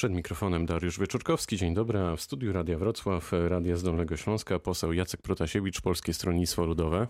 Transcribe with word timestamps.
Przed 0.00 0.12
mikrofonem 0.12 0.66
Dariusz 0.66 0.98
Wieczorkowski. 0.98 1.56
Dzień 1.56 1.74
dobry. 1.74 1.98
A 1.98 2.16
w 2.16 2.20
studiu 2.20 2.52
Radia 2.52 2.78
Wrocław, 2.78 3.32
Radia 3.48 3.76
z 3.76 3.82
Dolnego 3.82 4.16
Śląska, 4.16 4.58
poseł 4.58 4.92
Jacek 4.92 5.22
Protasiewicz, 5.22 5.80
Polskie 5.80 6.14
Stronnictwo 6.14 6.64
Ludowe. 6.64 7.06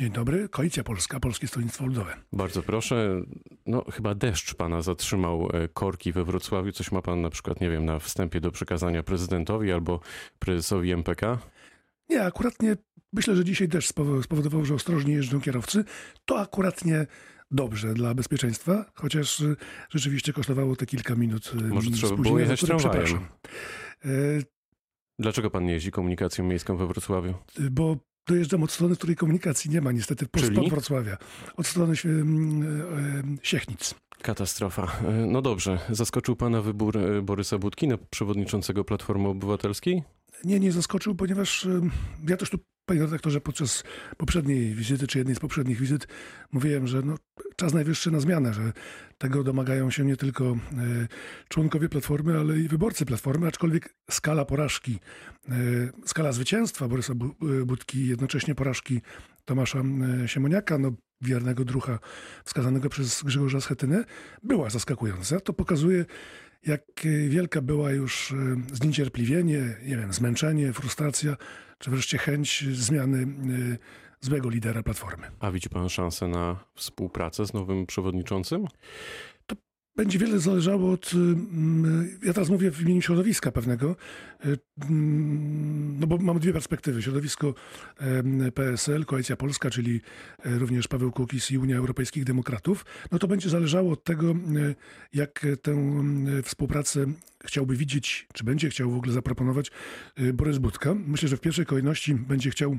Dzień 0.00 0.10
dobry. 0.10 0.48
Koalicja 0.48 0.84
Polska, 0.84 1.20
Polskie 1.20 1.46
Stronnictwo 1.46 1.86
Ludowe. 1.86 2.16
Bardzo 2.32 2.62
proszę. 2.62 3.22
No, 3.66 3.84
chyba 3.92 4.14
deszcz 4.14 4.54
pana 4.54 4.82
zatrzymał 4.82 5.48
e, 5.52 5.68
korki 5.68 6.12
we 6.12 6.24
Wrocławiu. 6.24 6.72
Coś 6.72 6.92
ma 6.92 7.02
pan 7.02 7.20
na 7.20 7.30
przykład, 7.30 7.60
nie 7.60 7.70
wiem, 7.70 7.84
na 7.84 7.98
wstępie 7.98 8.40
do 8.40 8.50
przekazania 8.50 9.02
prezydentowi 9.02 9.72
albo 9.72 10.00
prezesowi 10.38 10.92
MPK? 10.92 11.38
Nie, 12.08 12.22
akurat 12.22 12.62
nie. 12.62 12.76
Myślę, 13.12 13.36
że 13.36 13.44
dzisiaj 13.44 13.68
deszcz 13.68 13.88
spowodował, 14.22 14.64
że 14.64 14.74
ostrożnie 14.74 15.14
jeżdżą 15.14 15.40
kierowcy. 15.40 15.84
To 16.24 16.40
akurat 16.40 16.84
nie 16.84 17.06
dobrze 17.50 17.94
dla 17.94 18.14
bezpieczeństwa, 18.14 18.90
chociaż 18.94 19.40
y, 19.40 19.56
rzeczywiście 19.90 20.32
kosztowało 20.32 20.76
te 20.76 20.86
kilka 20.86 21.14
minut. 21.14 21.52
Y, 21.54 21.68
Może 21.68 21.90
trzeba 21.90 22.16
było 22.16 22.38
jechać 22.38 22.60
tramwajem. 22.60 23.18
E... 24.04 24.08
Dlaczego 25.18 25.50
pan 25.50 25.64
nie 25.64 25.72
jeździ 25.72 25.90
komunikacją 25.90 26.44
miejską 26.44 26.76
we 26.76 26.86
Wrocławiu? 26.86 27.34
Y, 27.60 27.70
bo 27.70 27.96
dojeżdżam 28.26 28.62
od 28.62 28.72
strony, 28.72 28.96
której 28.96 29.16
komunikacji 29.16 29.70
nie 29.70 29.80
ma 29.80 29.92
niestety 29.92 30.26
spod 30.38 30.68
Wrocławia. 30.68 31.16
Od 31.56 31.66
strony 31.66 31.94
Siechnic. 33.42 33.94
Katastrofa. 34.22 35.00
E, 35.08 35.12
no 35.12 35.42
dobrze. 35.42 35.78
Zaskoczył 35.90 36.36
pana 36.36 36.62
wybór 36.62 36.98
e, 36.98 37.22
Borysa 37.22 37.58
Budki 37.58 37.88
na 37.88 37.98
przewodniczącego 38.10 38.84
Platformy 38.84 39.28
Obywatelskiej? 39.28 40.02
Nie, 40.44 40.60
nie 40.60 40.72
zaskoczył, 40.72 41.14
ponieważ 41.14 41.68
ja 42.28 42.36
też 42.36 42.50
tu 42.50 42.58
Panie 42.86 43.00
redaktorze, 43.00 43.40
podczas 43.40 43.84
poprzedniej 44.16 44.74
wizyty, 44.74 45.06
czy 45.06 45.18
jednej 45.18 45.36
z 45.36 45.38
poprzednich 45.38 45.80
wizyt, 45.80 46.08
mówiłem, 46.52 46.86
że 46.86 47.02
no, 47.02 47.16
czas 47.56 47.74
najwyższy 47.74 48.10
na 48.10 48.20
zmianę, 48.20 48.54
że 48.54 48.72
tego 49.18 49.44
domagają 49.44 49.90
się 49.90 50.04
nie 50.04 50.16
tylko 50.16 50.44
e, 50.44 50.56
członkowie 51.48 51.88
Platformy, 51.88 52.38
ale 52.38 52.58
i 52.58 52.68
wyborcy 52.68 53.06
Platformy, 53.06 53.46
aczkolwiek 53.46 53.94
skala 54.10 54.44
porażki, 54.44 54.98
e, 55.48 55.52
skala 56.06 56.32
zwycięstwa 56.32 56.88
Borysa 56.88 57.12
e, 57.12 57.64
Budki, 57.64 58.06
jednocześnie 58.06 58.54
porażki 58.54 59.00
Tomasza 59.44 59.82
Siemoniaka, 60.26 60.78
no, 60.78 60.92
wiernego 61.20 61.64
drucha 61.64 61.98
wskazanego 62.44 62.88
przez 62.88 63.22
Grzegorza 63.22 63.60
Schetynę, 63.60 64.04
była 64.42 64.70
zaskakująca. 64.70 65.40
To 65.40 65.52
pokazuje, 65.52 66.04
jak 66.66 66.82
wielka 67.28 67.62
była 67.62 67.92
już 67.92 68.32
e, 68.32 68.36
zniecierpliwienie, 68.72 69.76
nie 69.82 69.96
wiem, 69.96 70.12
zmęczenie, 70.12 70.72
frustracja, 70.72 71.36
czy 71.78 71.90
wreszcie 71.90 72.18
chęć 72.18 72.64
zmiany 72.72 73.22
e, 73.22 73.78
złego 74.20 74.50
lidera 74.50 74.82
Platformy. 74.82 75.26
A 75.40 75.50
widzi 75.50 75.68
pan 75.68 75.88
szansę 75.88 76.28
na 76.28 76.64
współpracę 76.74 77.46
z 77.46 77.52
nowym 77.52 77.86
przewodniczącym? 77.86 78.66
Będzie 79.96 80.18
wiele 80.18 80.38
zależało 80.38 80.92
od. 80.92 81.12
Mm, 81.14 82.18
ja 82.22 82.32
teraz 82.32 82.50
mówię 82.50 82.70
w 82.70 82.82
imieniu 82.82 83.02
środowiska 83.02 83.52
pewnego, 83.52 83.96
y, 84.46 84.58
mm, 84.90 86.00
no 86.00 86.06
bo 86.06 86.18
mamy 86.18 86.40
dwie 86.40 86.52
perspektywy. 86.52 87.02
Środowisko 87.02 87.54
PSL, 88.54 89.04
Koalicja 89.04 89.36
Polska, 89.36 89.70
czyli 89.70 90.00
również 90.44 90.88
Paweł 90.88 91.12
Kukis 91.12 91.50
i 91.50 91.58
Unia 91.58 91.76
Europejskich 91.76 92.24
Demokratów. 92.24 92.84
No 93.12 93.18
to 93.18 93.28
będzie 93.28 93.48
zależało 93.48 93.92
od 93.92 94.04
tego, 94.04 94.34
jak 95.12 95.46
tę 95.62 96.04
współpracę 96.42 97.06
chciałby 97.44 97.76
widzieć, 97.76 98.26
czy 98.32 98.44
będzie 98.44 98.70
chciał 98.70 98.90
w 98.90 98.96
ogóle 98.96 99.12
zaproponować 99.12 99.70
Borys 100.34 100.58
Budka. 100.58 100.94
Myślę, 101.06 101.28
że 101.28 101.36
w 101.36 101.40
pierwszej 101.40 101.66
kolejności 101.66 102.14
będzie 102.14 102.50
chciał 102.50 102.78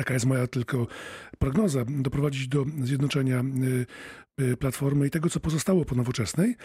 taka 0.00 0.14
jest 0.14 0.26
moja 0.26 0.46
tylko 0.46 0.86
prognoza, 1.38 1.84
doprowadzić 1.88 2.48
do 2.48 2.66
zjednoczenia 2.82 3.44
y, 4.40 4.44
y, 4.44 4.56
Platformy 4.56 5.06
i 5.06 5.10
tego, 5.10 5.30
co 5.30 5.40
pozostało 5.40 5.84
po 5.84 5.94
nowoczesnej. 5.94 6.56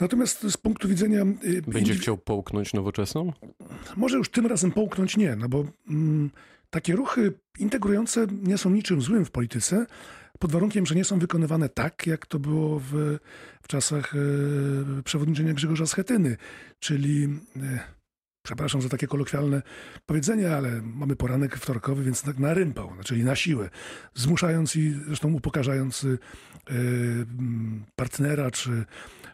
Natomiast 0.00 0.42
z 0.42 0.56
punktu 0.56 0.88
widzenia. 0.88 1.22
Y, 1.44 1.62
Będzie 1.62 1.94
chciał 1.94 2.18
połknąć 2.18 2.74
nowoczesną? 2.74 3.32
Może 3.96 4.16
już 4.16 4.28
tym 4.28 4.46
razem 4.46 4.72
połknąć 4.72 5.16
nie, 5.16 5.36
no 5.36 5.48
bo 5.48 5.64
mm, 5.90 6.30
takie 6.70 6.96
ruchy 6.96 7.32
integrujące 7.58 8.26
nie 8.42 8.58
są 8.58 8.70
niczym 8.70 9.02
złym 9.02 9.24
w 9.24 9.30
polityce, 9.30 9.86
pod 10.38 10.52
warunkiem, 10.52 10.86
że 10.86 10.94
nie 10.94 11.04
są 11.04 11.18
wykonywane 11.18 11.68
tak, 11.68 12.06
jak 12.06 12.26
to 12.26 12.38
było 12.38 12.80
w, 12.80 13.18
w 13.62 13.68
czasach 13.68 14.14
e, 14.14 15.02
przewodniczenia 15.02 15.54
Grzegorza 15.54 15.86
Schetyny, 15.86 16.36
czyli. 16.80 17.28
E, 17.56 17.97
przepraszam 18.48 18.82
za 18.82 18.88
takie 18.88 19.06
kolokwialne 19.06 19.62
powiedzenie, 20.06 20.56
ale 20.56 20.82
mamy 20.82 21.16
poranek 21.16 21.56
wtorkowy, 21.56 22.04
więc 22.04 22.22
tak 22.22 22.38
na 22.38 22.54
rympał, 22.54 22.90
czyli 23.04 23.24
na 23.24 23.36
siłę, 23.36 23.70
zmuszając 24.14 24.76
i 24.76 24.94
zresztą 25.06 25.32
upokarzając 25.32 26.04
y, 26.04 26.18
partnera 27.96 28.50
czy, 28.50 28.84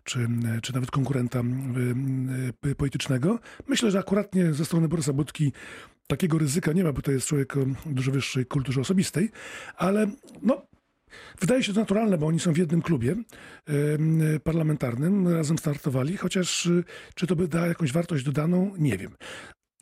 czy, 0.05 0.29
czy 0.63 0.75
nawet 0.75 0.91
konkurenta 0.91 1.41
y, 2.65 2.69
y, 2.69 2.75
politycznego. 2.75 3.39
Myślę, 3.69 3.91
że 3.91 3.99
akuratnie 3.99 4.53
ze 4.53 4.65
strony 4.65 4.89
Borysa 4.89 5.13
Budki 5.13 5.53
takiego 6.07 6.39
ryzyka 6.39 6.73
nie 6.73 6.85
ma, 6.85 6.93
bo 6.93 7.03
to 7.03 7.13
jest 7.13 7.27
człowiek 7.27 7.57
o 7.57 7.61
dużo 7.87 8.13
wyższej 8.13 8.47
kulturze 8.47 8.81
osobistej, 8.81 9.31
ale 9.77 10.07
no, 10.43 10.67
Wydaje 11.41 11.63
się 11.63 11.73
to 11.73 11.81
naturalne, 11.81 12.19
bo 12.19 12.27
oni 12.27 12.41
są 12.41 12.53
w 12.53 12.57
jednym 12.57 12.83
klubie 12.83 13.17
parlamentarnym, 14.45 15.29
razem 15.29 15.59
startowali, 15.59 16.17
chociaż 16.17 16.67
y, 16.67 16.85
czy 17.15 17.27
to 17.27 17.37
by 17.37 17.49
da 17.49 17.67
jakąś 17.67 17.93
wartość 17.93 18.25
dodaną, 18.25 18.73
nie 18.79 18.99
wiem. 18.99 19.17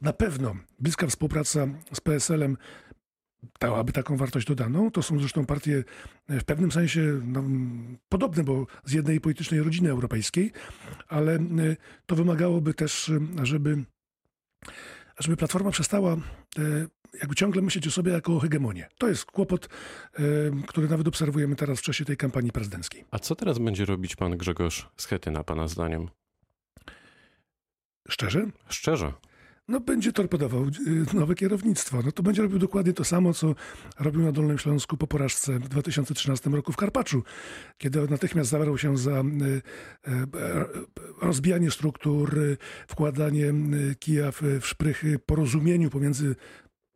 Na 0.01 0.13
pewno 0.13 0.57
bliska 0.79 1.07
współpraca 1.07 1.67
z 1.93 2.01
PSL-em 2.01 2.57
dałaby 3.61 3.93
taką 3.93 4.17
wartość 4.17 4.47
dodaną. 4.47 4.91
To 4.91 5.03
są 5.03 5.19
zresztą 5.19 5.47
partie 5.47 5.85
e, 6.29 6.41
w 6.41 6.45
pewnym 6.45 6.73
sensie 6.73 7.21
no, 7.25 7.45
podobne, 8.09 8.45
bo 8.45 8.67
z 8.85 8.93
jednej 8.93 9.21
politycznej 9.21 9.63
rodziny 9.63 9.91
europejskiej, 9.91 10.53
ale 11.09 11.35
e, 11.35 11.41
to 12.07 12.17
wymagałoby 12.17 12.75
też, 12.75 13.13
żeby 13.43 13.85
żeby 15.23 15.37
Platforma 15.37 15.71
przestała 15.71 16.17
jakby 17.21 17.35
ciągle 17.35 17.63
myśleć 17.63 17.87
o 17.87 17.91
sobie 17.91 18.13
jako 18.13 18.37
o 18.37 18.41
hegemonię. 18.41 18.89
To 18.99 19.09
jest 19.09 19.25
kłopot, 19.25 19.69
który 20.67 20.89
nawet 20.89 21.09
obserwujemy 21.09 21.57
teraz 21.57 21.79
w 21.79 21.83
czasie 21.83 22.05
tej 22.05 22.17
kampanii 22.17 22.53
prezydenckiej. 22.53 23.05
A 23.11 23.19
co 23.19 23.35
teraz 23.35 23.59
będzie 23.59 23.85
robić 23.85 24.17
pan 24.17 24.37
Grzegorz 24.37 24.89
Schetyna, 24.97 25.45
pana 25.45 25.69
zdaniem? 25.69 26.09
Szczerze? 28.09 28.47
Szczerze 28.69 29.13
no, 29.69 29.81
będzie 29.81 30.13
torpedował 30.13 30.65
y, 30.65 31.15
nowe 31.15 31.35
kierownictwo. 31.35 32.03
No, 32.05 32.13
to 32.13 32.23
będzie 32.23 32.43
robił 32.43 32.59
dokładnie 32.59 32.93
to 32.93 33.05
samo, 33.05 33.35
co 33.35 33.55
robił 34.01 34.23
na 34.23 34.33
Dolnym 34.33 34.59
Śląsku 34.59 34.97
po 34.97 35.07
porażce 35.07 35.59
w 35.59 35.69
2013 35.69 36.51
roku 36.51 36.73
w 36.73 36.77
Karpaczu, 36.77 37.23
kiedy 37.79 38.09
natychmiast 38.09 38.51
zabrał 38.51 38.79
się 38.79 38.99
za 38.99 39.21
y, 39.21 39.25
y, 39.25 39.63
rozbijanie 41.23 41.71
struktur, 41.71 42.37
wkładanie 42.89 43.55
kija 43.99 44.33
w 44.33 44.43
szprychy 44.63 45.19
porozumieniu 45.19 45.91
pomiędzy 45.91 46.37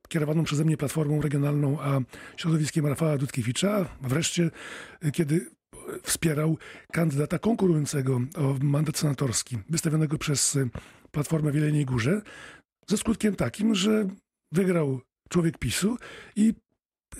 kierowaną 0.08 0.44
przeze 0.44 0.64
mnie 0.64 0.76
Platformą 0.76 1.22
Regionalną, 1.22 1.80
a 1.80 2.00
środowiskiem 2.36 2.86
Rafała 2.86 3.18
Dudkiewicza. 3.18 3.88
Wreszcie, 4.02 4.50
kiedy 5.12 5.50
wspierał 6.02 6.58
kandydata 6.92 7.38
konkurującego 7.38 8.20
o 8.36 8.56
mandat 8.62 8.98
senatorski, 8.98 9.58
wystawionego 9.70 10.18
przez 10.18 10.58
Platformę 11.16 11.52
w 11.52 11.54
Jeleniej 11.54 11.84
Górze, 11.84 12.22
ze 12.88 12.96
skutkiem 12.96 13.36
takim, 13.36 13.74
że 13.74 14.08
wygrał 14.52 15.00
człowiek 15.28 15.58
PiSu 15.58 15.96
i 16.36 16.54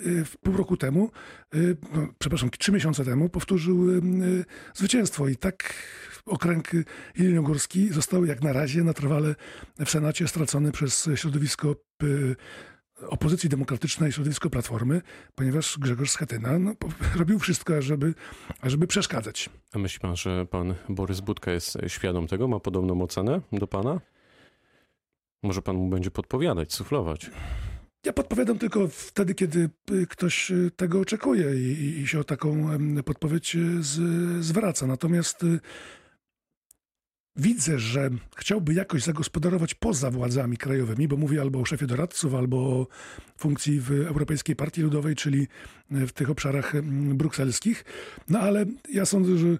y, 0.05 0.25
pół 0.41 0.57
roku 0.57 0.77
temu, 0.77 1.11
y, 1.55 1.77
no, 1.93 2.07
przepraszam, 2.19 2.49
trzy 2.49 2.71
miesiące 2.71 3.05
temu 3.05 3.29
powtórzył 3.29 3.89
y, 3.89 4.01
zwycięstwo. 4.73 5.27
I 5.27 5.35
tak 5.35 5.73
okręg 6.25 6.71
jeleniogórski 7.17 7.89
został 7.93 8.25
jak 8.25 8.43
na 8.43 8.53
razie 8.53 8.83
na 8.83 8.93
trwale 8.93 9.35
w 9.85 9.89
Senacie 9.89 10.27
stracony 10.27 10.71
przez 10.71 11.09
środowisko 11.15 11.75
opozycji 13.01 13.49
demokratycznej, 13.49 14.11
środowisko 14.11 14.49
Platformy, 14.49 15.01
ponieważ 15.35 15.77
Grzegorz 15.79 16.11
Schetyna 16.11 16.59
no, 16.59 16.73
robił 17.19 17.39
wszystko, 17.39 17.77
ażeby, 17.77 18.13
ażeby 18.61 18.87
przeszkadzać. 18.87 19.49
A 19.73 19.79
myśli 19.79 19.99
pan, 19.99 20.15
że 20.15 20.45
pan 20.45 20.75
Borys 20.89 21.19
Budka 21.19 21.51
jest 21.51 21.77
świadom 21.87 22.27
tego? 22.27 22.47
Ma 22.47 22.59
podobną 22.59 23.01
ocenę 23.01 23.41
do 23.51 23.67
pana? 23.67 24.01
Może 25.43 25.61
pan 25.61 25.75
mu 25.75 25.89
będzie 25.89 26.11
podpowiadać, 26.11 26.73
suflować? 26.73 27.31
Ja 28.05 28.13
podpowiadam 28.13 28.57
tylko 28.57 28.87
wtedy, 28.87 29.35
kiedy 29.35 29.69
ktoś 30.09 30.51
tego 30.75 30.99
oczekuje 30.99 31.55
i, 31.55 31.99
i 32.01 32.07
się 32.07 32.19
o 32.19 32.23
taką 32.23 32.67
podpowiedź 33.05 33.57
z, 33.79 33.99
zwraca. 34.45 34.87
Natomiast 34.87 35.45
widzę, 37.37 37.79
że 37.79 38.09
chciałby 38.37 38.73
jakoś 38.73 39.03
zagospodarować 39.03 39.73
poza 39.73 40.11
władzami 40.11 40.57
krajowymi, 40.57 41.07
bo 41.07 41.17
mówię 41.17 41.41
albo 41.41 41.59
o 41.59 41.65
szefie 41.65 41.87
doradców, 41.87 42.35
albo 42.35 42.57
o 42.57 42.87
funkcji 43.37 43.79
w 43.79 43.91
Europejskiej 43.91 44.55
Partii 44.55 44.81
Ludowej, 44.81 45.15
czyli 45.15 45.47
w 45.91 46.11
tych 46.11 46.29
obszarach 46.29 46.75
mm, 46.75 47.17
brukselskich. 47.17 47.85
No 48.29 48.39
ale 48.39 48.65
ja 48.93 49.05
sądzę, 49.05 49.37
że 49.37 49.47
e, 49.47 49.57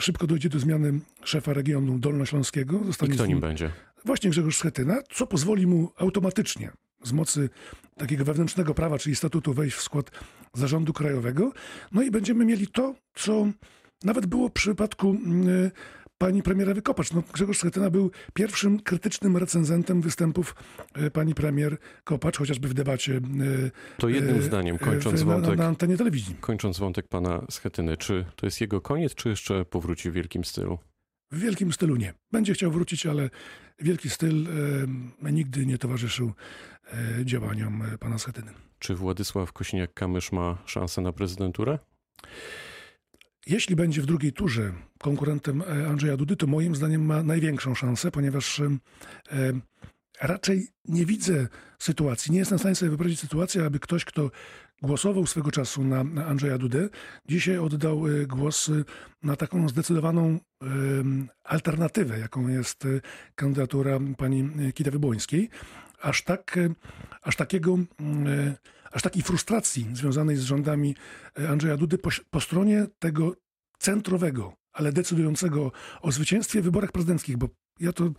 szybko 0.00 0.26
dojdzie 0.26 0.48
do 0.48 0.58
zmiany 0.58 1.00
szefa 1.24 1.52
regionu 1.52 1.98
dolnośląskiego. 1.98 2.80
Zostanie 2.84 3.12
I 3.12 3.16
kto 3.16 3.26
nim 3.26 3.40
będzie? 3.40 3.70
Właśnie 4.04 4.30
Grzegorz 4.30 4.56
Schetyna, 4.56 5.02
co 5.12 5.26
pozwoli 5.26 5.66
mu 5.66 5.92
automatycznie 5.96 6.70
z 7.04 7.12
mocy 7.12 7.48
takiego 7.96 8.24
wewnętrznego 8.24 8.74
prawa, 8.74 8.98
czyli 8.98 9.16
statutu 9.16 9.54
wejść 9.54 9.76
w 9.76 9.82
skład 9.82 10.10
zarządu 10.54 10.92
krajowego. 10.92 11.52
No 11.92 12.02
i 12.02 12.10
będziemy 12.10 12.44
mieli 12.44 12.66
to, 12.66 12.94
co 13.14 13.46
nawet 14.04 14.26
było 14.26 14.48
w 14.48 14.52
przypadku 14.52 15.10
mm, 15.10 15.70
pani 16.20 16.42
premier 16.42 16.74
Wykopacz. 16.74 17.12
No, 17.12 17.22
Grzegorz 17.32 17.58
Schetyna 17.58 17.90
był 17.90 18.10
pierwszym 18.34 18.80
krytycznym 18.80 19.36
recenzentem 19.36 20.00
występów 20.00 20.54
e, 20.94 21.10
pani 21.10 21.34
premier 21.34 21.76
Kopacz, 22.04 22.38
chociażby 22.38 22.68
w 22.68 22.74
debacie. 22.74 23.16
e, 23.16 23.20
To 23.98 24.08
jednym 24.08 24.36
e, 24.38 24.42
zdaniem, 24.42 24.78
kończąc 24.78 25.22
w- 25.22 25.26
na, 25.26 25.32
wątek, 25.34 25.56
na 25.58 25.66
antenie 25.66 25.96
telewizji. 25.96 26.34
kończąc 26.40 26.78
wątek 26.78 27.08
pana 27.08 27.44
Schetyny, 27.50 27.96
czy 27.96 28.24
to 28.36 28.46
jest 28.46 28.60
jego 28.60 28.80
koniec, 28.80 29.14
czy 29.14 29.28
jeszcze 29.28 29.64
powróci 29.64 30.10
w 30.10 30.14
wielkim 30.14 30.44
stylu? 30.44 30.78
W 31.32 31.38
wielkim 31.40 31.72
stylu 31.72 31.96
nie. 31.96 32.14
Będzie 32.32 32.54
chciał 32.54 32.70
wrócić, 32.70 33.06
ale 33.06 33.30
wielki 33.78 34.10
styl 34.10 34.46
e, 35.22 35.32
nigdy 35.32 35.66
nie 35.66 35.78
towarzyszył 35.78 36.32
e, 36.92 37.24
działaniom 37.24 37.82
pana 38.00 38.18
Schetyny. 38.18 38.52
Czy 38.78 38.94
Władysław 38.94 39.52
Kosiniak-Kamysz 39.52 40.32
ma 40.36 40.58
szansę 40.66 41.00
na 41.02 41.12
prezydenturę? 41.12 41.78
Jeśli 43.50 43.76
będzie 43.76 44.02
w 44.02 44.06
drugiej 44.06 44.32
turze 44.32 44.72
konkurentem 44.98 45.62
e, 45.62 45.88
Andrzeja 45.88 46.16
Dudy, 46.16 46.36
to 46.36 46.46
moim 46.46 46.76
zdaniem 46.76 47.06
ma 47.06 47.22
największą 47.22 47.74
szansę, 47.74 48.10
ponieważ 48.10 48.60
e, 48.60 48.64
e, 49.32 49.52
raczej 50.20 50.68
nie 50.84 51.06
widzę 51.06 51.48
sytuacji, 51.78 52.32
nie 52.32 52.38
jestem 52.38 52.58
w 52.58 52.60
stanie 52.60 52.74
sobie 52.74 52.90
wyobrazić 52.90 53.20
sytuacji, 53.20 53.60
aby 53.60 53.78
ktoś, 53.80 54.04
kto 54.04 54.30
głosował 54.82 55.26
swego 55.26 55.50
czasu 55.50 55.84
na, 55.84 56.00
Andrzeja 56.26 56.58
Dudę, 56.58 56.88
dzisiaj 57.28 57.58
oddał 57.58 58.02
głos 58.28 58.70
na 59.22 59.36
taką 59.36 59.68
zdecydowaną 59.68 60.38
alternatywę, 61.44 62.18
jaką 62.18 62.48
jest 62.48 62.84
kandydatura 63.34 63.98
pani 64.18 64.50
Kidawy 64.74 64.98
Błońskiej. 64.98 65.50
Aż 66.00 66.22
tak, 66.22 66.58
e, 66.58 66.74
aż 67.22 67.36
takiego, 67.36 67.78
mm, 67.98 68.26
e, 68.26 68.56
aż 68.92 69.02
takiej 69.02 69.22
frustracji 69.22 69.86
związanej 69.92 70.36
z 70.36 70.42
rządami 70.42 70.94
e, 71.40 71.48
Andrzeja 71.48 71.76
Dudy 71.76 71.98
po, 71.98 72.10
po 72.30 72.40
stronie 72.40 72.86
tego 72.98 73.36
centrowego, 73.78 74.54
ale 74.72 74.92
decydującego 74.92 75.72
o 76.00 76.12
zwycięstwie 76.12 76.60
w 76.60 76.64
wyborach 76.64 76.92
prezydenckich, 76.92 77.36
bo 77.36 77.48
ja 77.80 77.92
to 77.92 78.10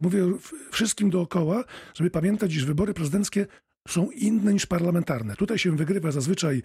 mówię 0.00 0.24
wszystkim 0.72 1.10
dookoła, 1.10 1.64
żeby 1.94 2.10
pamiętać, 2.10 2.54
iż 2.54 2.64
wybory 2.64 2.94
prezydenckie 2.94 3.46
są 3.88 4.10
inne 4.10 4.52
niż 4.52 4.66
parlamentarne. 4.66 5.36
Tutaj 5.36 5.58
się 5.58 5.76
wygrywa 5.76 6.10
zazwyczaj 6.10 6.62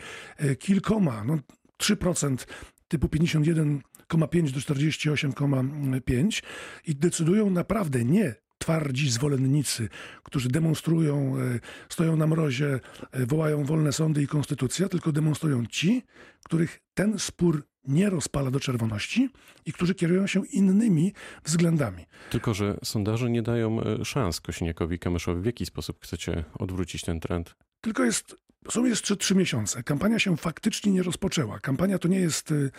kilkoma, 0.60 1.24
no 1.24 1.40
3% 1.82 2.48
typu 2.88 3.08
51,5 3.08 4.52
do 4.52 4.60
48,5 4.60 6.44
i 6.86 6.96
decydują 6.96 7.50
naprawdę 7.50 8.06
nie 8.06 8.36
twardzi 8.66 9.12
zwolennicy, 9.12 9.90
którzy 10.24 10.50
demonstrują, 10.50 11.38
e, 11.38 11.60
stoją 11.90 12.16
na 12.16 12.28
mrozie, 12.28 12.80
e, 13.12 13.26
wołają 13.26 13.64
wolne 13.64 13.92
sądy 13.94 14.24
i 14.24 14.28
konstytucja, 14.28 14.90
tylko 14.90 15.12
demonstrują 15.12 15.66
ci, 15.66 16.04
których 16.46 16.80
ten 16.94 17.20
spór 17.20 17.64
nie 17.88 18.10
rozpala 18.10 18.52
do 18.52 18.60
czerwoności 18.60 19.30
i 19.66 19.74
którzy 19.74 19.96
kierują 19.96 20.28
się 20.28 20.46
innymi 20.46 21.14
względami. 21.44 22.06
Tylko, 22.30 22.54
że 22.54 22.78
sondaże 22.84 23.30
nie 23.30 23.42
dają 23.42 23.82
e, 23.82 24.06
szans 24.06 24.42
Kosiniakowi 24.42 25.00
Kamyszowi. 25.00 25.42
W 25.42 25.46
jaki 25.46 25.66
sposób 25.66 26.04
chcecie 26.04 26.44
odwrócić 26.60 27.02
ten 27.02 27.20
trend? 27.20 27.56
Tylko 27.82 28.04
jest, 28.04 28.36
są 28.70 28.86
jeszcze 28.86 29.16
trzy 29.16 29.36
miesiące. 29.36 29.84
Kampania 29.84 30.20
się 30.20 30.38
faktycznie 30.38 30.92
nie 30.92 31.04
rozpoczęła. 31.04 31.60
Kampania 31.60 32.00
to 32.00 32.08
nie 32.08 32.20
jest, 32.20 32.52
y, 32.52 32.72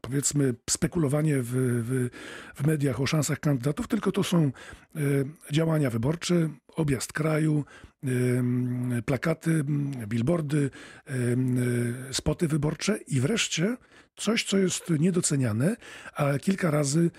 powiedzmy, 0.00 0.54
spekulowanie 0.70 1.42
w, 1.42 1.50
w, 1.84 2.08
w 2.62 2.66
mediach 2.66 3.00
o 3.00 3.06
szansach 3.06 3.40
kandydatów, 3.40 3.88
tylko 3.88 4.12
to 4.12 4.22
są 4.22 4.52
y, 4.96 5.24
działania 5.52 5.90
wyborcze, 5.90 6.48
objazd 6.68 7.12
kraju, 7.12 7.64
plakaty, 9.06 9.64
billboardy, 10.06 10.70
y, 11.10 12.14
spoty 12.14 12.48
wyborcze 12.48 12.98
i 13.06 13.20
wreszcie 13.20 13.76
coś, 14.16 14.44
co 14.44 14.58
jest 14.58 14.90
niedoceniane, 14.98 15.76
a 16.16 16.38
kilka 16.38 16.70
razy 16.70 17.10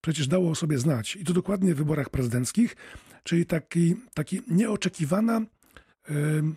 przecież 0.00 0.28
dało 0.28 0.50
o 0.50 0.54
sobie 0.54 0.78
znać, 0.78 1.16
i 1.16 1.24
to 1.24 1.32
dokładnie 1.32 1.74
w 1.74 1.78
wyborach 1.78 2.10
prezydenckich, 2.10 2.76
czyli 3.24 3.46
taki, 3.46 3.94
taki 4.14 4.40
nieoczekiwana 4.48 5.40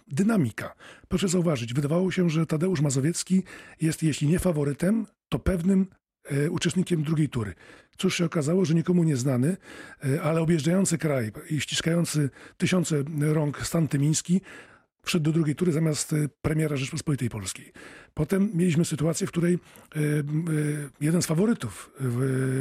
dynamika. 0.08 0.76
Proszę 1.08 1.28
zauważyć, 1.28 1.74
wydawało 1.74 2.12
się, 2.12 2.30
że 2.30 2.46
Tadeusz 2.46 2.82
Mazowiecki 2.82 3.44
jest, 3.82 4.04
jeśli 4.04 4.28
nie 4.28 4.40
faworytem, 4.40 5.06
to 5.30 5.40
pewnym 5.40 5.88
e, 6.26 6.52
uczestnikiem 6.52 7.04
drugiej 7.04 7.30
tury. 7.30 7.54
Cóż 7.98 8.16
się 8.18 8.26
okazało, 8.26 8.66
że 8.66 8.74
nikomu 8.74 9.04
nieznany, 9.04 9.58
e, 10.06 10.22
ale 10.22 10.42
objeżdżający 10.42 10.98
kraj 10.98 11.32
i 11.50 11.62
ściskający 11.62 12.30
tysiące 12.58 13.04
rąk 13.22 13.66
Stan 13.66 13.88
Tymiński 13.88 14.42
wszedł 15.06 15.24
do 15.24 15.32
drugiej 15.32 15.56
tury 15.56 15.72
zamiast 15.72 16.14
e, 16.14 16.30
premiera 16.42 16.76
Rzeczpospolitej 16.76 17.30
Polskiej. 17.30 17.72
Potem 18.14 18.52
mieliśmy 18.54 18.86
sytuację, 18.86 19.28
w 19.28 19.30
której 19.30 19.60
m, 19.96 20.46
e, 21.02 21.06
jeden 21.06 21.22
z 21.22 21.26
faworytów, 21.26 21.92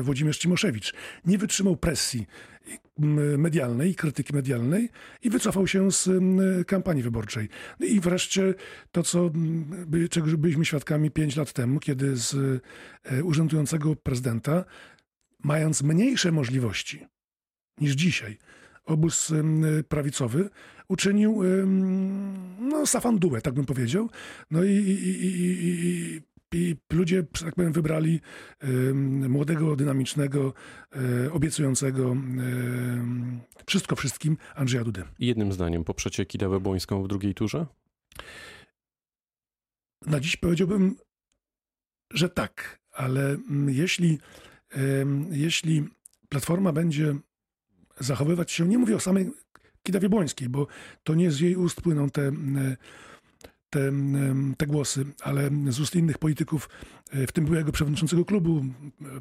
Włodzimierz 0.02 0.38
Cimoszewicz, 0.38 0.94
nie 1.24 1.38
wytrzymał 1.38 1.76
presji 1.76 2.26
medialnej 3.38 3.94
krytyki 3.94 4.34
medialnej 4.34 4.88
i 5.22 5.30
wycofał 5.30 5.66
się 5.66 5.90
z 5.90 6.08
kampanii 6.66 7.02
wyborczej. 7.02 7.48
No 7.80 7.86
I 7.86 8.00
wreszcie 8.00 8.54
to, 8.92 9.02
co 9.02 9.30
czego 10.10 10.38
byliśmy 10.38 10.64
świadkami 10.64 11.10
pięć 11.10 11.36
lat 11.36 11.52
temu, 11.52 11.80
kiedy 11.80 12.16
z 12.16 12.62
urzędującego 13.22 13.96
prezydenta, 13.96 14.64
mając 15.44 15.82
mniejsze 15.82 16.32
możliwości 16.32 17.06
niż 17.80 17.92
dzisiaj, 17.92 18.38
obóz 18.84 19.32
prawicowy 19.88 20.50
uczynił 20.88 21.42
no, 22.82 22.86
safandułę, 22.86 23.40
tak 23.40 23.54
bym 23.54 23.64
powiedział. 23.64 24.10
No 24.50 24.64
i, 24.64 24.70
i, 24.70 25.26
i, 25.26 26.22
i, 26.54 26.76
ludzie, 26.92 27.24
że 27.36 27.44
tak 27.44 27.54
powiem, 27.54 27.72
wybrali 27.72 28.20
em, 28.60 29.30
młodego, 29.30 29.76
dynamicznego, 29.76 30.54
e, 30.92 31.32
obiecującego 31.32 32.12
em, 32.12 33.40
wszystko 33.66 33.96
wszystkim 33.96 34.36
Andrzeja 34.54 34.84
Dudę. 34.84 35.04
Jednym 35.18 35.52
zdaniem, 35.52 35.84
poprzecie 35.84 36.26
Kidawę 36.26 36.60
Błońską 36.60 37.02
w 37.02 37.08
drugiej 37.08 37.34
turze? 37.34 37.66
Na 40.06 40.20
dziś 40.20 40.36
powiedziałbym, 40.36 40.96
że 42.10 42.28
tak, 42.28 42.80
ale 42.92 43.30
mm, 43.30 43.70
jeśli, 43.70 44.18
jeśli 45.30 45.88
Platforma 46.28 46.72
będzie 46.72 47.14
zachowywać 48.00 48.52
się, 48.52 48.68
nie 48.68 48.78
mówię 48.78 48.96
o 48.96 49.00
samej 49.00 49.30
Kidawie 49.82 50.08
Błońskiej, 50.08 50.48
bo 50.48 50.66
to 51.04 51.14
nie 51.14 51.30
z 51.30 51.40
jej 51.40 51.56
ust 51.56 51.80
płyną 51.80 52.10
te, 52.10 52.32
te, 53.70 53.92
te 54.56 54.66
głosy, 54.66 55.04
ale 55.20 55.50
z 55.68 55.80
ust 55.80 55.96
innych 55.96 56.18
polityków, 56.18 56.68
w 57.12 57.32
tym 57.32 57.44
byłego 57.44 57.72
przewodniczącego 57.72 58.24
klubu, 58.24 58.64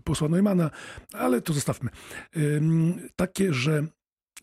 posła 0.03 0.27
Neumana, 0.29 0.71
ale 1.13 1.41
to 1.41 1.53
zostawmy. 1.53 1.89
Takie, 3.15 3.53
że 3.53 3.87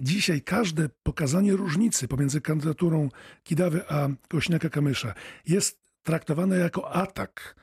dzisiaj 0.01 0.43
każde 0.43 0.89
pokazanie 1.03 1.53
różnicy 1.53 2.09
pomiędzy 2.09 2.41
kandydaturą 2.41 3.09
Kidawy 3.43 3.89
a 3.89 4.09
Kośniaka-Kamysza 4.29 5.13
jest 5.47 5.89
traktowane 6.03 6.59
jako 6.59 6.93
atak 6.93 7.57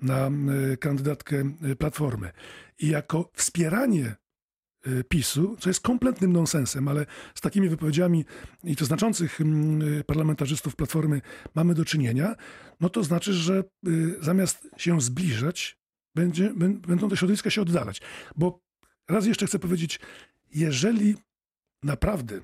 na 0.00 0.26
e, 0.26 0.76
kandydatkę 0.76 1.36
e, 1.62 1.76
Platformy 1.76 2.30
i 2.78 2.88
jako 2.88 3.30
wspieranie 3.34 4.16
PiSu, 5.08 5.56
co 5.60 5.70
jest 5.70 5.80
kompletnym 5.80 6.32
nonsensem, 6.32 6.88
ale 6.88 7.06
z 7.34 7.40
takimi 7.40 7.68
wypowiedziami 7.68 8.24
i 8.64 8.76
to 8.76 8.84
znaczących 8.84 9.40
mm, 9.40 9.98
e, 10.00 10.04
parlamentarzystów 10.04 10.76
Platformy 10.76 11.20
mamy 11.54 11.74
do 11.74 11.84
czynienia, 11.84 12.34
no 12.80 12.88
to 12.88 13.04
znaczy, 13.04 13.32
że 13.32 13.58
e, 13.58 13.90
zamiast 14.20 14.68
się 14.76 15.00
zbliżać, 15.00 15.78
będzie, 16.14 16.50
bę- 16.50 16.80
będą 16.80 17.08
te 17.08 17.16
środowiska 17.16 17.50
się 17.50 17.62
oddalać. 17.62 18.00
Bo 18.36 18.60
raz 19.08 19.26
jeszcze 19.26 19.46
chcę 19.46 19.58
powiedzieć, 19.58 20.00
jeżeli 20.50 21.14
naprawdę 21.82 22.40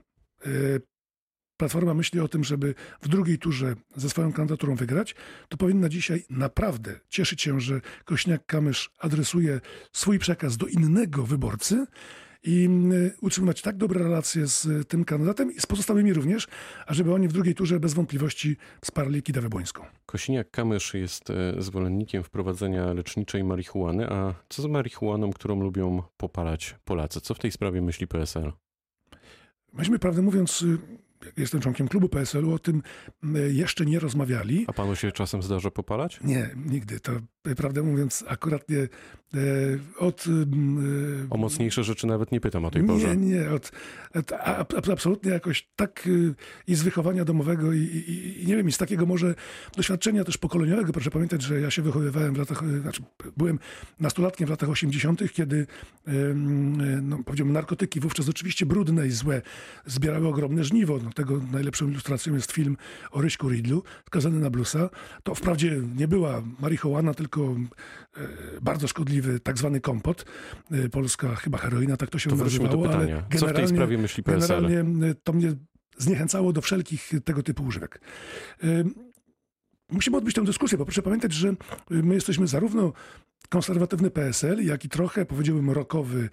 Platforma 1.61 1.95
myśli 1.95 2.21
o 2.21 2.29
tym, 2.29 2.45
żeby 2.45 2.75
w 3.03 3.09
drugiej 3.09 3.39
turze 3.39 3.75
ze 3.97 4.11
swoją 4.11 4.33
kandydaturą 4.33 4.75
wygrać, 4.75 5.15
to 5.49 5.57
powinna 5.57 5.89
dzisiaj 5.89 6.25
naprawdę 6.31 7.01
cieszyć 7.09 7.43
się, 7.43 7.61
że 7.61 7.81
Kośniak-Kamysz 8.05 8.89
adresuje 8.99 9.61
swój 9.93 10.19
przekaz 10.19 10.57
do 10.57 10.67
innego 10.67 11.27
wyborcy 11.27 11.87
i 12.43 12.65
mm, 12.65 13.11
utrzymywać 13.21 13.63
tak 13.63 13.77
dobre 13.77 14.03
relacje 14.03 14.47
z 14.47 14.65
y, 14.65 14.85
tym 14.85 15.05
kandydatem 15.05 15.53
i 15.53 15.61
z 15.61 15.67
pozostałymi 15.67 16.13
również, 16.13 16.49
ażeby 16.87 17.15
oni 17.15 17.29
w 17.29 17.33
drugiej 17.33 17.55
turze 17.55 17.81
bez 17.81 17.95
wątpliwości 17.95 18.57
wsparli 18.81 19.23
Kidawę 19.23 19.49
Błońską. 19.49 19.85
Kosiniak-Kamysz 20.07 20.99
jest 20.99 21.31
e, 21.31 21.63
zwolennikiem 21.63 22.23
wprowadzenia 22.23 22.93
leczniczej 22.93 23.45
marihuany, 23.45 24.11
a 24.11 24.35
co 24.49 24.63
z 24.63 24.67
marihuaną, 24.67 25.33
którą 25.33 25.61
lubią 25.61 26.03
popalać 26.17 26.77
Polacy? 26.85 27.21
Co 27.21 27.35
w 27.35 27.39
tej 27.39 27.53
sprawie 27.53 27.83
myśli 27.83 28.07
PSL? 28.07 28.53
Myśmy, 29.73 29.99
prawdę 29.99 30.23
mówiąc, 30.23 30.65
jestem 31.37 31.61
członkiem 31.61 31.89
klubu 31.89 32.09
PSL-u, 32.09 32.53
o 32.53 32.59
tym 32.59 32.83
jeszcze 33.51 33.87
nie 33.87 33.99
rozmawiali. 33.99 34.65
A 34.69 34.73
panu 34.73 34.97
się 34.97 35.13
czasem 35.13 35.43
zdarza 35.43 35.71
popalać? 35.71 36.21
Nie, 36.25 36.51
nigdy. 36.67 37.01
To 37.01 37.13
prawdę 37.57 37.83
mówiąc, 37.83 38.25
akurat 38.29 38.69
nie. 38.69 38.89
Od, 39.99 40.25
o 41.31 41.37
mocniejsze 41.37 41.85
rzeczy 41.85 42.07
nawet 42.07 42.33
nie 42.33 42.41
pytam 42.41 42.65
o 42.65 42.71
tej 42.71 42.85
porze. 42.85 43.17
Nie, 43.17 43.37
nie. 43.37 43.51
Od, 43.51 43.73
od, 44.77 44.89
absolutnie 44.89 45.31
jakoś 45.31 45.69
tak 45.77 46.09
i 46.67 46.75
z 46.75 46.83
wychowania 46.83 47.25
domowego 47.25 47.73
i, 47.73 47.79
i, 47.79 48.43
i, 48.43 48.47
nie 48.47 48.57
wiem, 48.57 48.69
i 48.69 48.73
z 48.73 48.79
takiego 48.79 49.07
może 49.07 49.35
doświadczenia 49.77 50.25
też 50.25 50.39
pokoleniowego. 50.39 50.93
Proszę 50.93 51.11
pamiętać, 51.11 51.43
że 51.43 51.61
ja 51.61 51.71
się 51.71 51.83
wychowywałem 51.83 52.35
w 52.35 52.39
latach, 52.39 52.63
znaczy 52.83 53.03
byłem 53.37 53.59
nastolatkiem 54.01 54.47
w 54.47 54.51
latach 54.51 54.69
80., 54.69 55.33
kiedy 55.33 55.67
no, 57.03 57.23
powiedziałbym, 57.25 57.53
narkotyki 57.53 58.01
wówczas 58.01 58.29
oczywiście 58.29 58.67
brudne 58.67 59.07
i 59.07 59.11
złe 59.11 59.43
zbierały 59.87 60.29
ogromne 60.29 60.65
żniwo. 60.65 60.99
No, 61.05 61.10
tego 61.13 61.41
najlepszą 61.53 61.89
ilustracją 61.89 62.35
jest 62.35 62.53
film 62.53 62.77
o 63.11 63.21
Ryśku 63.21 63.49
Ridlu, 63.49 63.83
skazany 64.07 64.41
na 64.41 64.51
blusa. 64.51 64.91
To 65.23 65.35
wprawdzie 65.35 65.81
nie 65.97 66.09
była 66.09 66.43
marihuana, 66.61 67.15
tylko 67.15 67.57
e, 68.17 68.21
bardzo 68.63 68.89
szkodliwy 68.89 69.41
tak 69.41 69.59
zwany 69.59 69.81
kompot. 69.81 70.25
E, 70.71 70.89
polska 70.89 71.35
chyba 71.35 71.59
heroina, 71.59 71.97
tak 71.97 72.11
to 72.11 72.19
się 72.19 72.31
to 72.31 72.37
nazywało. 72.37 72.77
do 72.77 72.89
pytania. 72.89 73.27
Co 73.39 73.47
w 73.47 73.53
tej 73.53 73.69
sprawie 73.69 73.99
myśli 73.99 74.23
PSL? 74.23 74.63
Generalnie 74.63 75.07
e, 75.11 75.15
to 75.15 75.33
mnie 75.33 75.53
zniechęcało 75.99 76.53
do 76.53 76.61
wszelkich 76.61 77.13
tego 77.25 77.43
typu 77.43 77.65
używek. 77.65 78.01
Musimy 79.91 80.17
odbyć 80.17 80.35
tę 80.35 80.45
dyskusję, 80.45 80.79
bo 80.79 80.85
proszę 80.85 81.03
pamiętać, 81.03 81.33
że 81.33 81.55
my 81.91 82.15
jesteśmy 82.15 82.47
zarówno 82.47 82.93
konserwatywny 83.49 84.11
PSL, 84.11 84.65
jak 84.65 84.85
i 84.85 84.89
trochę, 84.89 85.27
powiedziałbym, 85.27 85.71
rokowy 85.71 86.29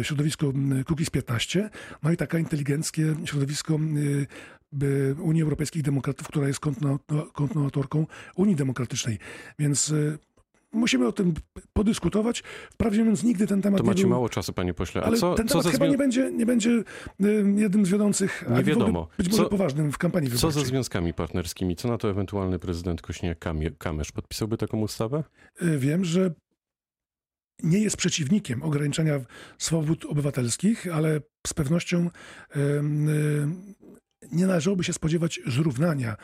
e, 0.00 0.04
środowisko 0.04 0.52
Kukiz 0.86 1.10
15, 1.10 1.70
no 2.02 2.12
i 2.12 2.16
taka 2.16 2.38
inteligenckie 2.38 3.14
środowisko 3.24 3.74
e, 3.74 5.14
Unii 5.14 5.42
Europejskich 5.42 5.82
Demokratów, 5.82 6.28
która 6.28 6.48
jest 6.48 6.60
kontynuatorką 7.32 8.06
Unii 8.36 8.56
Demokratycznej. 8.56 9.18
Więc 9.58 9.90
e, 9.90 10.18
musimy 10.72 11.06
o 11.06 11.12
tym 11.12 11.34
podyskutować. 11.72 12.42
Wprawdzie 12.70 13.00
mówiąc, 13.00 13.24
nigdy 13.24 13.46
ten 13.46 13.62
temat 13.62 13.80
to 13.80 13.86
macie 13.86 14.00
był, 14.00 14.10
mało 14.10 14.28
czasu, 14.28 14.52
panie 14.52 14.74
pośle. 14.74 15.02
A 15.02 15.04
ale 15.04 15.16
co, 15.16 15.34
ten 15.34 15.48
co 15.48 15.58
temat 15.58 15.72
chyba 15.72 15.86
nie 15.86 15.98
będzie, 15.98 16.30
nie 16.32 16.46
będzie 16.46 16.82
jednym 17.56 17.86
z 17.86 17.88
wiodących, 17.88 18.44
nie 18.56 18.64
wiadomo. 18.64 19.08
być 19.18 19.30
może 19.30 19.42
co, 19.42 19.48
poważnym 19.48 19.92
w 19.92 19.98
kampanii 19.98 20.30
wyborczej. 20.30 20.52
Co 20.52 20.60
ze 20.60 20.66
związkami 20.66 21.14
partnerskimi? 21.14 21.76
Co 21.76 21.88
na 21.88 21.98
to 21.98 22.10
ewentualny 22.10 22.58
prezydent 22.58 23.02
Kośniak-Kamysz? 23.02 24.12
Podpisałby 24.12 24.56
taką 24.56 24.80
ustawę? 24.80 25.24
Wiem, 25.78 26.04
że 26.04 26.34
nie 27.62 27.78
jest 27.78 27.96
przeciwnikiem 27.96 28.62
ograniczenia 28.62 29.20
swobód 29.58 30.04
obywatelskich, 30.04 30.86
ale 30.94 31.20
z 31.46 31.54
pewnością 31.54 32.10
nie 34.32 34.46
należałoby 34.46 34.84
się 34.84 34.92
spodziewać 34.92 35.40
zrównania 35.46 36.16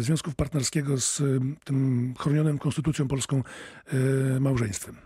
związków 0.00 0.34
partnerskiego 0.34 1.00
z 1.00 1.22
tym 1.64 2.14
chronionym 2.18 2.58
konstytucją 2.58 3.08
polską 3.08 3.42
małżeństwem. 4.40 4.96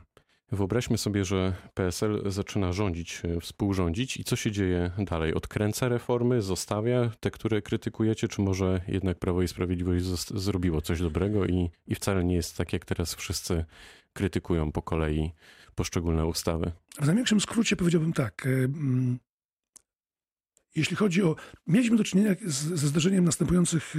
Wyobraźmy 0.53 0.99
sobie, 0.99 1.25
że 1.25 1.55
PSL 1.75 2.23
zaczyna 2.27 2.73
rządzić, 2.73 3.23
współrządzić 3.41 4.17
i 4.17 4.25
co 4.25 4.37
się 4.37 4.51
dzieje 4.51 4.91
dalej? 4.99 5.35
Odkręca 5.35 5.89
reformy, 5.89 6.43
zostawia 6.43 7.11
te, 7.21 7.31
które 7.31 7.63
krytykujecie, 7.63 8.29
czy 8.29 8.43
może 8.43 8.81
jednak 8.89 9.19
Prawo 9.19 9.43
i 9.43 9.49
Sprawiedliwość 9.49 10.05
zrobiło 10.35 10.81
coś 10.81 11.01
dobrego 11.01 11.47
i, 11.47 11.71
i 11.87 11.95
wcale 11.95 12.25
nie 12.25 12.35
jest 12.35 12.57
tak, 12.57 12.73
jak 12.73 12.85
teraz 12.85 13.15
wszyscy 13.15 13.65
krytykują 14.13 14.73
po 14.73 14.83
kolei 14.83 15.33
poszczególne 15.75 16.27
ustawy? 16.27 16.73
W 17.01 17.07
największym 17.07 17.41
skrócie 17.41 17.77
powiedziałbym 17.77 18.13
tak. 18.13 18.49
Jeśli 20.77 20.97
chodzi 20.97 21.23
o. 21.23 21.37
Mieliśmy 21.67 21.97
do 21.97 22.05
czynienia 22.05 22.35
z, 22.45 22.55
ze 22.55 22.89
zdarzeniem 22.89 23.25
następujących 23.25 23.95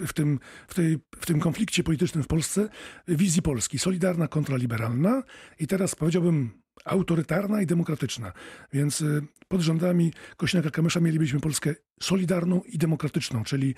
w 0.00 0.12
tym, 0.12 0.40
w, 0.68 0.74
tej, 0.74 0.98
w 1.16 1.26
tym 1.26 1.40
konflikcie 1.40 1.82
politycznym 1.82 2.24
w 2.24 2.26
Polsce 2.26 2.68
wizji 3.08 3.42
Polski. 3.42 3.78
Solidarna 3.78 4.28
kontra 4.28 4.56
liberalna 4.56 5.22
i 5.58 5.66
teraz 5.66 5.94
powiedziałbym 5.94 6.50
autorytarna 6.84 7.62
i 7.62 7.66
demokratyczna. 7.66 8.32
Więc 8.72 9.04
pod 9.48 9.60
rządami 9.60 10.12
Kośniaka-Kamysza 10.36 11.02
mielibyśmy 11.02 11.40
Polskę 11.40 11.74
solidarną 12.02 12.62
i 12.62 12.78
demokratyczną, 12.78 13.44
czyli 13.44 13.74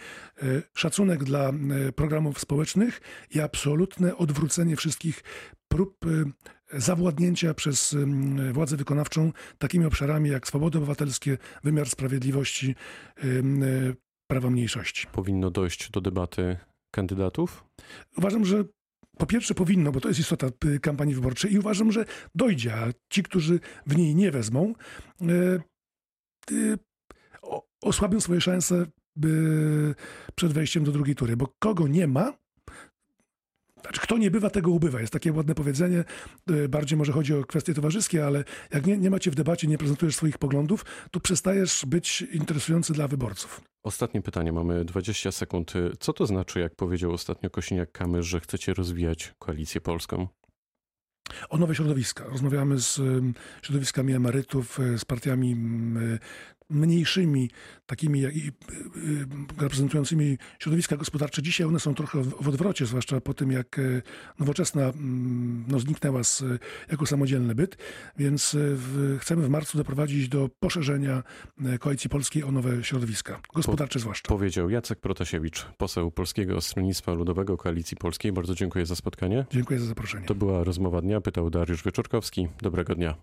szacunek 0.75 1.25
dla 1.25 1.52
programów 1.97 2.40
społecznych 2.40 3.00
i 3.30 3.40
absolutne 3.40 4.16
odwrócenie 4.16 4.76
wszystkich 4.76 5.23
prób 5.76 6.04
zawładnięcia 6.73 7.54
przez 7.54 7.97
władzę 8.52 8.76
wykonawczą 8.76 9.33
takimi 9.59 9.85
obszarami 9.85 10.30
jak 10.30 10.47
swobody 10.47 10.78
obywatelskie, 10.78 11.38
wymiar 11.64 11.88
sprawiedliwości, 11.88 12.75
prawa 14.30 14.50
mniejszości. 14.50 15.06
Powinno 15.12 15.50
dojść 15.50 15.90
do 15.90 16.00
debaty 16.00 16.56
kandydatów? 16.90 17.64
Uważam, 18.16 18.45
że 18.45 18.64
po 19.18 19.26
pierwsze 19.26 19.54
powinno, 19.54 19.92
bo 19.92 20.00
to 20.00 20.09
jest 20.09 20.21
istota 20.21 20.47
kampanii 20.83 21.14
wyborczej 21.14 21.52
i 21.52 21.59
uważam, 21.59 21.92
że 21.92 22.04
dojdzie, 22.35 22.75
a 22.75 22.87
ci, 23.11 23.23
którzy 23.23 23.61
w 23.87 23.97
niej 23.97 24.14
nie 24.14 24.30
wezmą, 24.30 24.73
osłabią 27.83 28.21
swoje 28.21 28.40
szanse 28.40 28.87
przed 30.35 30.52
wejściem 30.52 30.85
do 30.85 30.92
drugiej 30.92 31.14
tury, 31.14 31.37
bo 31.37 31.54
kogo 31.59 31.88
nie 31.88 32.06
ma, 32.06 32.33
znaczy, 33.87 34.00
kto 34.00 34.19
nie 34.19 34.31
bywa, 34.31 34.50
tego 34.50 34.71
ubywa. 34.71 35.00
Jest 35.00 35.12
takie 35.12 35.33
ładne 35.33 35.55
powiedzenie. 35.55 36.05
E, 36.50 36.69
bardziej 36.69 36.99
może 36.99 37.12
chodzi 37.12 37.35
o 37.35 37.45
kwestie 37.45 37.75
towarzyskie, 37.75 38.26
ale 38.26 38.45
jak 38.73 38.87
nie, 38.87 38.99
nie 38.99 39.11
macie 39.11 39.31
w 39.31 39.35
debacie, 39.35 39.69
nie 39.69 39.78
prezentujesz 39.78 40.16
swoich 40.16 40.38
poglądów, 40.38 40.85
to 41.11 41.21
przestajesz 41.21 41.85
być 41.87 42.23
interesujący 42.23 42.93
dla 42.93 43.09
wyborców. 43.09 43.61
Ostatnie 43.83 44.23
pytanie, 44.23 44.52
mamy 44.52 44.85
20 44.85 45.33
sekund. 45.33 45.73
Co 46.00 46.12
to 46.12 46.26
znaczy, 46.26 46.61
jak 46.61 46.75
powiedział 46.75 47.12
ostatnio 47.12 47.50
Kosiniak-Kamysz, 47.50 48.23
że 48.23 48.40
chcecie 48.40 48.75
rozwijać 48.75 49.35
koalicję 49.38 49.81
polską? 49.81 50.28
O 51.49 51.59
nowe 51.59 51.75
środowiska. 51.75 52.25
Rozmawiamy 52.25 52.78
z 52.78 53.00
środowiskami 53.62 54.12
emerytów, 54.12 54.81
e, 54.81 54.99
z 54.99 55.05
partiami 55.05 55.57
mniejszymi, 56.71 57.51
takimi 57.87 58.21
jak, 58.21 58.35
reprezentującymi 59.59 60.39
środowiska 60.59 60.97
gospodarcze. 60.97 61.43
Dzisiaj 61.43 61.67
one 61.67 61.81
są 61.81 61.95
trochę 61.95 62.23
w 62.23 62.49
odwrocie, 62.49 62.87
zwłaszcza 62.87 63.21
po 63.21 63.35
tym, 63.35 63.53
jak 63.53 63.79
e, 63.79 64.03
nowoczesna 64.39 64.83
mm, 64.83 65.65
no, 65.69 65.81
zniknęła 65.81 66.25
z, 66.25 66.45
jako 66.91 67.07
samodzielny 67.07 67.55
byt, 67.55 67.77
więc 68.19 68.55
e, 68.55 68.59
w, 68.61 69.19
chcemy 69.21 69.43
w 69.43 69.49
marcu 69.49 69.79
doprowadzić 69.79 70.29
do 70.29 70.51
poszerzenia 70.61 71.23
e, 71.65 71.79
Koalicji 71.79 72.11
Polskiej 72.11 72.43
o 72.45 72.53
nowe 72.53 72.85
środowiska, 72.85 73.41
gospodarcze 73.55 73.99
po, 73.99 74.01
zwłaszcza. 74.01 74.29
Powiedział 74.29 74.71
Jacek 74.71 75.01
Protasiewicz, 75.01 75.67
poseł 75.77 76.11
Polskiego 76.11 76.61
Stronnictwa 76.61 77.13
Ludowego 77.13 77.57
Koalicji 77.57 77.97
Polskiej. 77.97 78.33
Bardzo 78.33 78.55
dziękuję 78.55 78.87
za 78.87 78.97
spotkanie. 78.97 79.47
Dziękuję 79.51 79.81
za 79.81 79.87
zaproszenie. 79.87 80.27
To 80.27 80.35
była 80.35 80.65
rozmowa 80.65 81.01
dnia, 81.01 81.21
pytał 81.21 81.51
Dariusz 81.51 81.85
Wieczorkowski. 81.85 82.49
Dobrego 82.63 82.95
dnia. 82.95 83.17